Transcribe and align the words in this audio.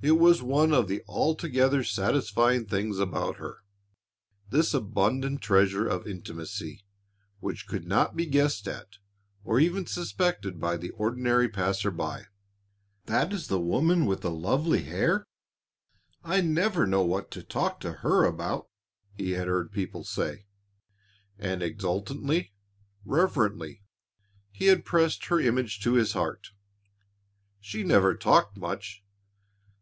It 0.00 0.12
was 0.12 0.42
one 0.44 0.72
of 0.72 0.86
the 0.86 1.02
altogether 1.08 1.82
satisfying 1.82 2.66
things 2.66 3.00
about 3.00 3.38
her, 3.38 3.64
this 4.48 4.72
abundant 4.72 5.40
treasure 5.42 5.88
of 5.88 6.06
intimacy 6.06 6.84
which 7.40 7.66
could 7.66 7.84
not 7.84 8.14
be 8.14 8.24
guessed 8.24 8.68
at 8.68 8.98
or 9.42 9.58
even 9.58 9.86
suspected 9.86 10.60
by 10.60 10.76
the 10.76 10.90
ordinary 10.90 11.48
passer 11.48 11.90
by. 11.90 12.26
"That 13.06 13.32
is 13.32 13.48
the 13.48 13.58
woman 13.58 14.06
with 14.06 14.20
the 14.20 14.30
lovely 14.30 14.84
hair? 14.84 15.26
I 16.22 16.42
never 16.42 16.86
know 16.86 17.02
what 17.02 17.32
to 17.32 17.42
talk 17.42 17.80
to 17.80 17.94
her 17.94 18.24
about," 18.24 18.68
he 19.14 19.32
had 19.32 19.48
heard 19.48 19.72
people 19.72 20.04
say, 20.04 20.46
and 21.40 21.60
exultantly, 21.60 22.52
reverently, 23.04 23.82
he 24.52 24.66
had 24.66 24.84
pressed 24.84 25.24
her 25.24 25.40
image 25.40 25.80
to 25.80 25.94
his 25.94 26.12
heart. 26.12 26.50
She 27.58 27.82
never 27.82 28.14
talked 28.14 28.56
much. 28.56 29.02